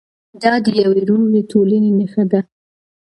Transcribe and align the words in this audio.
دا 0.41 0.53
د 0.65 0.67
یوې 0.81 1.01
روغې 1.09 1.41
ټولنې 1.51 1.91
نښه 1.99 2.23
ده. 2.31 2.41